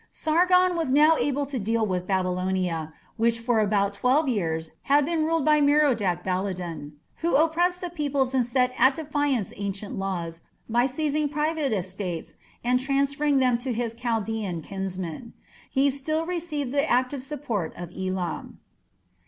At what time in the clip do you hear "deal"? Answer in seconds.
1.59-1.85